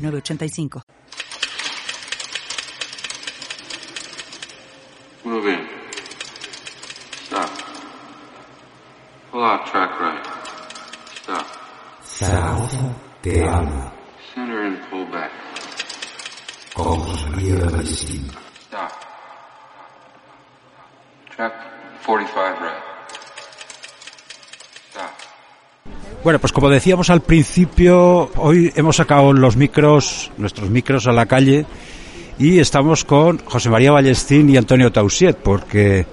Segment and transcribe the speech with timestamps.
[0.00, 0.82] 985.
[5.24, 5.68] Move in.
[7.26, 7.50] Stop.
[9.30, 10.26] Pull out track right.
[11.14, 11.46] Stop.
[13.22, 13.92] Te ama.
[14.34, 15.30] Center and pull back.
[18.68, 18.92] Stop.
[21.30, 21.52] Track
[22.00, 22.82] 45 right.
[24.90, 25.12] Stop.
[26.22, 31.24] Bueno, pues como decíamos al principio, hoy hemos sacado los micros, nuestros micros a la
[31.24, 31.64] calle
[32.38, 36.04] y estamos con José María Ballestín y Antonio Tausiet porque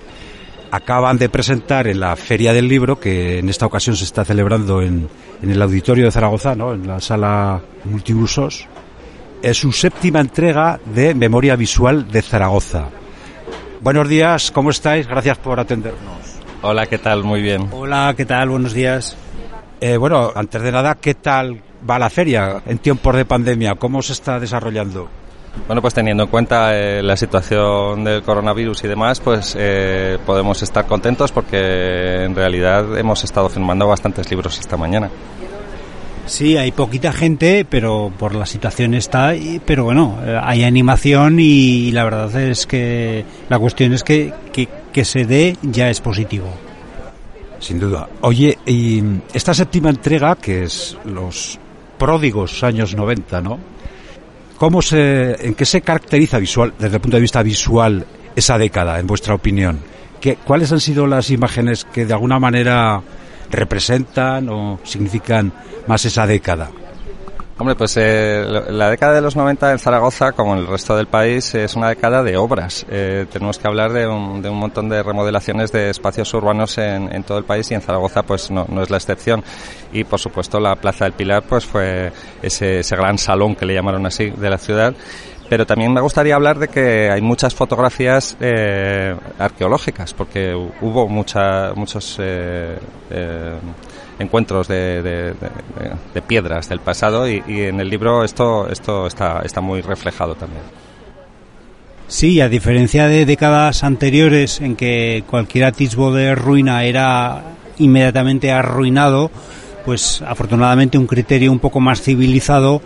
[0.71, 4.81] acaban de presentar en la Feria del Libro, que en esta ocasión se está celebrando
[4.81, 5.09] en,
[5.41, 6.73] en el Auditorio de Zaragoza, ¿no?
[6.73, 8.65] en la sala multiusos,
[9.41, 12.85] es su séptima entrega de Memoria Visual de Zaragoza.
[13.81, 15.05] Buenos días, ¿cómo estáis?
[15.05, 16.37] Gracias por atendernos.
[16.61, 17.25] Hola, ¿qué tal?
[17.25, 17.67] Muy bien.
[17.71, 18.49] Hola, ¿qué tal?
[18.49, 19.17] Buenos días.
[19.79, 23.75] Eh, bueno, antes de nada, ¿qué tal va la feria en tiempos de pandemia?
[23.75, 25.07] ¿Cómo se está desarrollando?
[25.67, 30.61] Bueno, pues teniendo en cuenta eh, la situación del coronavirus y demás, pues eh, podemos
[30.61, 35.09] estar contentos porque en realidad hemos estado firmando bastantes libros esta mañana.
[36.27, 41.37] Sí, hay poquita gente, pero por la situación está, y- pero bueno, eh, hay animación
[41.39, 46.01] y la verdad es que la cuestión es que, que, que se dé ya es
[46.01, 46.47] positivo.
[47.59, 48.07] Sin duda.
[48.21, 49.01] Oye, y
[49.33, 51.59] esta séptima entrega, que es los
[51.97, 53.59] pródigos años 90, ¿no?
[54.57, 58.99] ¿Cómo se, ¿En qué se caracteriza visual, desde el punto de vista visual, esa década,
[58.99, 59.79] en vuestra opinión?
[60.19, 63.01] ¿Qué, ¿Cuáles han sido las imágenes que de alguna manera
[63.51, 65.51] representan o significan
[65.87, 66.69] más esa década?
[67.59, 71.07] Hombre, pues eh, la década de los 90 en Zaragoza, como en el resto del
[71.07, 72.85] país, es una década de obras.
[72.87, 77.11] Eh, tenemos que hablar de un, de un montón de remodelaciones de espacios urbanos en,
[77.11, 79.43] en todo el país y en Zaragoza pues no, es la excepción.
[79.91, 82.11] Y por supuesto la Plaza del Pilar pues fue
[82.43, 84.93] ese, ese gran salón que le llamaron así de la ciudad.
[85.49, 91.07] Pero también me gustaría hablar de que hay muchas fotografías eh, arqueológicas, porque hu- hubo
[91.07, 92.77] mucha, muchos eh,
[93.09, 93.53] eh,
[94.19, 95.33] encuentros de,
[96.27, 100.63] piedras del pasado y, y en el libro esto, esto está, está muy reflejado también.
[102.07, 107.43] Sí, a diferencia de décadas anteriores en que cualquier atisbo de ruina era
[107.79, 109.29] inmediatamente arruinado,
[109.85, 112.81] pues afortunadamente un criterio un poco más civilizado,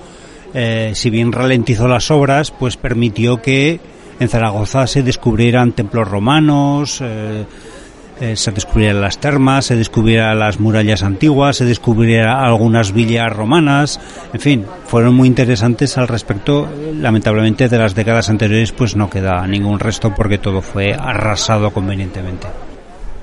[0.55, 3.79] eh, si bien ralentizó las obras, pues permitió que
[4.19, 7.45] en Zaragoza se descubrieran templos romanos, eh,
[8.21, 13.99] eh, se descubrieran las termas, se descubrieran las murallas antiguas, se descubrieran algunas villas romanas,
[14.31, 16.69] en fin, fueron muy interesantes al respecto.
[16.93, 22.45] Lamentablemente de las décadas anteriores pues no queda ningún resto porque todo fue arrasado convenientemente.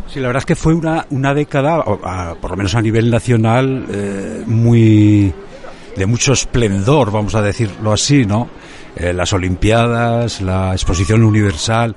[0.09, 3.87] Sí, la verdad es que fue una, una década, por lo menos a nivel nacional,
[3.93, 5.33] eh, muy
[5.97, 8.49] de mucho esplendor, vamos a decirlo así, ¿no?
[8.97, 11.95] Eh, las Olimpiadas, la Exposición Universal,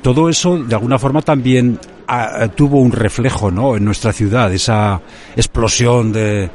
[0.00, 3.76] todo eso de alguna forma también ah, tuvo un reflejo, ¿no?
[3.76, 5.00] En nuestra ciudad, esa
[5.34, 6.50] explosión de,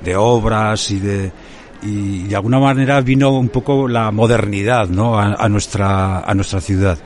[0.00, 1.32] de obras y de
[1.82, 5.18] y de alguna manera vino un poco la modernidad, ¿no?
[5.18, 6.98] A, a nuestra a nuestra ciudad.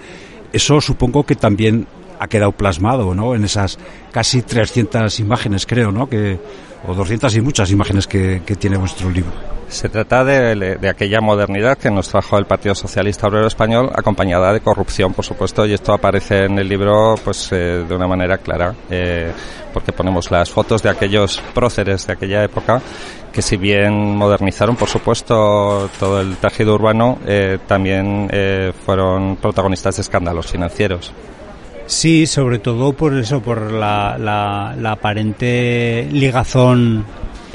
[0.53, 1.87] Eso supongo que también
[2.19, 3.35] ha quedado plasmado, ¿no?
[3.35, 3.79] En esas
[4.13, 6.09] casi 300 imágenes, creo, ¿no?
[6.09, 6.39] Que,
[6.87, 9.60] o 200 y muchas imágenes que, que tiene vuestro libro.
[9.71, 14.53] Se trata de, de aquella modernidad que nos trajo el Partido Socialista Obrero Español, acompañada
[14.53, 18.39] de corrupción, por supuesto, y esto aparece en el libro pues eh, de una manera
[18.39, 19.33] clara, eh,
[19.73, 22.83] porque ponemos las fotos de aquellos próceres de aquella época
[23.33, 29.97] que si bien modernizaron, por supuesto, todo el tejido urbano, eh, también eh, fueron protagonistas
[29.97, 31.13] de escándalos financieros.
[31.87, 37.05] Sí, sobre todo por eso, por la, la, la aparente ligazón,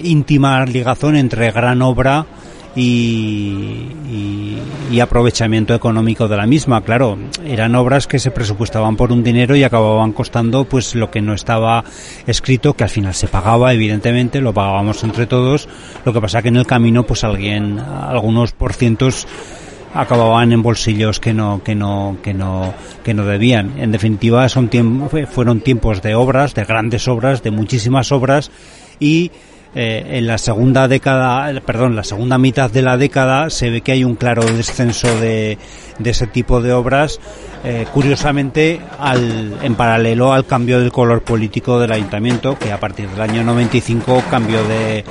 [0.03, 2.25] íntima ligazón entre gran obra
[2.75, 4.57] y, y-
[4.92, 6.81] y aprovechamiento económico de la misma.
[6.81, 11.21] Claro, eran obras que se presupuestaban por un dinero y acababan costando pues lo que
[11.21, 11.83] no estaba
[12.27, 15.68] escrito, que al final se pagaba, evidentemente, lo pagábamos entre todos.
[16.06, 19.27] Lo que pasa que en el camino pues alguien, algunos por cientos
[19.94, 24.69] acababan en bolsillos que no que no que no que no debían en definitiva son
[24.69, 28.51] tiemp- fue- fueron tiempos de obras de grandes obras de muchísimas obras
[29.00, 29.31] y
[29.75, 33.92] eh, en la segunda década, perdón, la segunda mitad de la década se ve que
[33.92, 35.57] hay un claro descenso de,
[36.00, 37.19] de ese tipo de obras,
[37.66, 43.10] eh, curiosamente al, en paralelo al cambio del color político del ayuntamiento, que a partir
[43.10, 45.04] del año 95 cambió de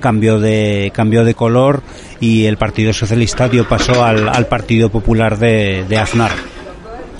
[0.00, 1.82] cambio de cambio de color
[2.18, 6.30] y el Partido Socialista dio paso al, al Partido Popular de, de Aznar.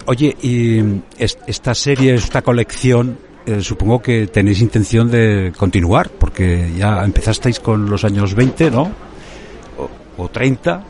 [0.07, 7.05] Oye, y esta serie, esta colección, eh, supongo que tenéis intención de continuar, porque ya
[7.05, 8.91] empezasteis con los años 20, ¿no?
[9.79, 10.83] O, o 30,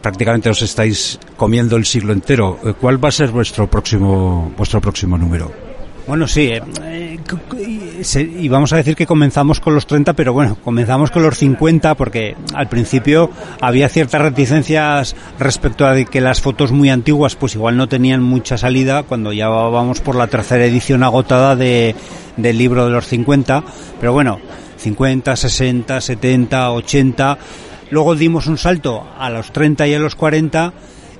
[0.00, 2.58] prácticamente os estáis comiendo el siglo entero.
[2.64, 5.67] Eh, ¿Cuál va a ser vuestro próximo, vuestro próximo número?
[6.08, 10.56] Bueno, sí, eh, eh, y vamos a decir que comenzamos con los 30, pero bueno,
[10.64, 16.72] comenzamos con los 50 porque al principio había ciertas reticencias respecto a que las fotos
[16.72, 21.02] muy antiguas pues igual no tenían mucha salida cuando ya vamos por la tercera edición
[21.02, 21.94] agotada de,
[22.38, 23.62] del libro de los 50,
[24.00, 24.40] pero bueno,
[24.78, 27.38] 50, 60, 70, 80,
[27.90, 30.72] luego dimos un salto a los 30 y a los 40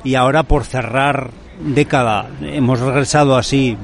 [0.02, 1.31] y ahora por cerrar
[1.61, 3.76] década hemos regresado así.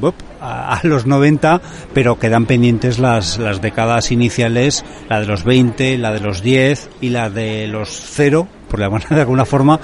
[0.45, 1.61] A, los 90
[1.93, 6.91] pero quedan pendientes las, las décadas iniciales la de los 20 la de los 10
[7.01, 9.81] y la de los 0 por llamarla de alguna forma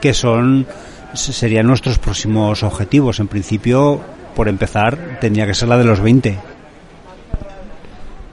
[0.00, 0.66] que son
[1.14, 4.00] serían nuestros próximos objetivos en principio
[4.34, 6.38] por empezar tendría que ser la de los 20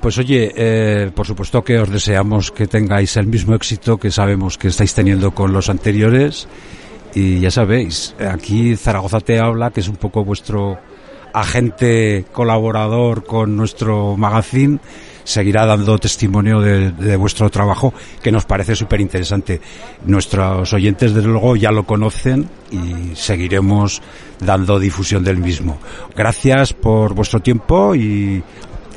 [0.01, 4.57] Pues oye, eh, por supuesto que os deseamos que tengáis el mismo éxito que sabemos
[4.57, 6.47] que estáis teniendo con los anteriores.
[7.13, 10.79] Y ya sabéis, aquí Zaragoza te habla, que es un poco vuestro
[11.33, 14.79] agente colaborador con nuestro magazine,
[15.23, 19.61] seguirá dando testimonio de, de vuestro trabajo, que nos parece súper interesante.
[20.05, 24.01] Nuestros oyentes, desde luego, ya lo conocen y seguiremos
[24.39, 25.77] dando difusión del mismo.
[26.15, 28.43] Gracias por vuestro tiempo y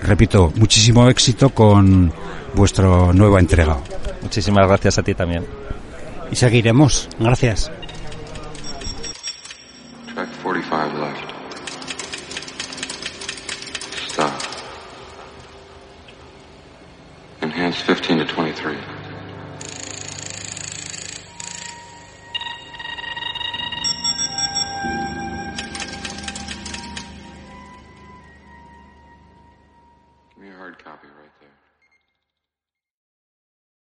[0.02, 2.12] repito, muchísimo éxito con
[2.54, 3.78] vuestra nueva entrega.
[4.22, 5.44] Muchísimas gracias a ti también.
[6.30, 7.70] y seguiremos gracias